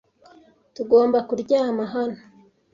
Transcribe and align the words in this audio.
Tugomba 0.75 1.17
kuryama 1.27 1.83
hano? 1.93 2.17